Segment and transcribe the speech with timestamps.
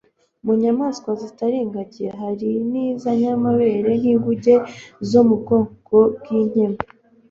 [0.45, 2.49] Mu nyamaswa zitari ingagi hari
[2.95, 4.55] iz'inyamabere nk'inguge
[5.09, 6.77] zo mu bwoko bw'inkima,